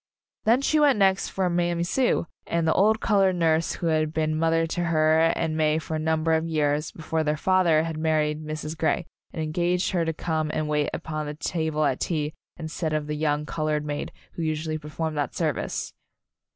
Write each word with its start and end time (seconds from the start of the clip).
Then 0.45 0.63
she 0.63 0.79
went 0.79 0.97
next 0.97 1.29
for 1.29 1.47
Mammy 1.47 1.83
Sue, 1.83 2.25
the 2.47 2.73
old 2.73 3.01
colored 3.01 3.35
nurse 3.35 3.73
who 3.73 3.85
had 3.85 4.11
been 4.11 4.35
mother 4.35 4.65
to 4.65 4.85
her 4.85 5.19
and 5.35 5.55
May 5.55 5.77
for 5.77 5.93
a 5.93 5.99
number 5.99 6.33
of 6.33 6.47
years 6.47 6.91
before 6.91 7.23
their 7.23 7.37
father 7.37 7.83
had 7.83 7.97
married 7.99 8.43
Mrs. 8.43 8.75
Grey, 8.75 9.05
and 9.31 9.43
engaged 9.43 9.91
her 9.91 10.03
to 10.03 10.11
come 10.11 10.49
and 10.55 10.67
wait 10.67 10.89
upon 10.91 11.27
the 11.27 11.35
table 11.35 11.85
at 11.85 11.99
tea 11.99 12.33
instead 12.57 12.93
of 12.93 13.05
the 13.05 13.13
young 13.15 13.45
colored 13.45 13.85
maid 13.85 14.11
who 14.31 14.41
usually 14.41 14.79
per 14.79 14.89
formed 14.89 15.17
that 15.19 15.35
service. 15.35 15.93